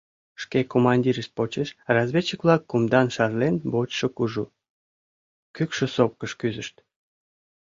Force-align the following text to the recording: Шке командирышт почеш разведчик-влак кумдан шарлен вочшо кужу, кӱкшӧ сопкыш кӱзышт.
Шке 0.41 0.59
командирышт 0.71 1.31
почеш 1.37 1.69
разведчик-влак 1.95 2.61
кумдан 2.69 3.07
шарлен 3.15 3.55
вочшо 3.71 4.07
кужу, 4.15 4.45
кӱкшӧ 5.55 5.85
сопкыш 5.95 6.31
кӱзышт. 6.39 6.75